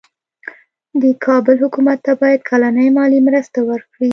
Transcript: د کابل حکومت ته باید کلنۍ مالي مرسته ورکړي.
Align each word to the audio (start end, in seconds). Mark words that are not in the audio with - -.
د 1.01 1.03
کابل 1.25 1.55
حکومت 1.63 1.97
ته 2.05 2.13
باید 2.21 2.41
کلنۍ 2.49 2.87
مالي 2.97 3.19
مرسته 3.27 3.59
ورکړي. 3.69 4.09